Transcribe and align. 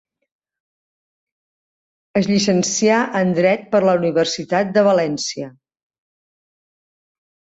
Es 2.21 2.29
llicencià 2.31 2.97
en 3.19 3.33
dret 3.39 3.67
per 3.75 3.81
la 3.87 3.95
Universitat 4.01 4.71
de 4.79 4.85
València. 4.89 5.51